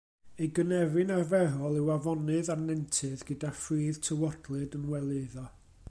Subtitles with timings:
[0.41, 5.47] Ei gynefin arferol yw afonydd a nentydd, gyda phridd tywodlyd yn wely iddo.